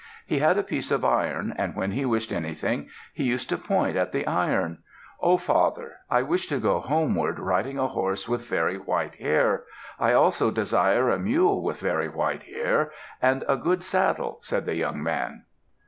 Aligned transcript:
He 0.25 0.39
had 0.39 0.57
a 0.57 0.63
piece 0.63 0.89
of 0.89 1.05
iron 1.05 1.53
and 1.59 1.75
when 1.75 1.91
he 1.91 2.05
wished 2.05 2.31
anything 2.33 2.89
he 3.13 3.21
used 3.23 3.49
to 3.49 3.55
point 3.59 3.95
at 3.95 4.11
the 4.11 4.25
iron. 4.25 4.79
"O 5.21 5.37
father, 5.37 5.97
I 6.09 6.23
wish 6.23 6.47
to 6.47 6.57
go 6.59 6.79
homeward 6.79 7.37
riding 7.37 7.77
a 7.77 7.85
horse 7.87 8.27
with 8.27 8.47
very 8.49 8.79
white 8.79 9.13
hair. 9.17 9.63
I 9.99 10.13
also 10.13 10.49
desire 10.49 11.11
a 11.11 11.19
mule 11.19 11.61
with 11.61 11.79
very 11.81 12.09
white 12.09 12.41
hair, 12.41 12.91
and 13.21 13.43
a 13.47 13.55
good 13.55 13.83
saddle," 13.83 14.39
said 14.41 14.65
the 14.65 14.73
young 14.75 15.03
man. 15.03 15.43